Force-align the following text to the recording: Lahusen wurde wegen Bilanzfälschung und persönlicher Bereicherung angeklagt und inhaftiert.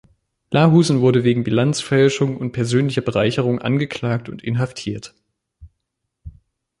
Lahusen 0.49 1.01
wurde 1.01 1.23
wegen 1.23 1.43
Bilanzfälschung 1.43 2.35
und 2.37 2.53
persönlicher 2.53 3.03
Bereicherung 3.03 3.59
angeklagt 3.59 4.29
und 4.29 4.41
inhaftiert. 4.43 5.13